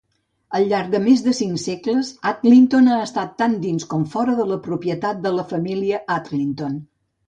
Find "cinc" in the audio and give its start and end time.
1.39-1.61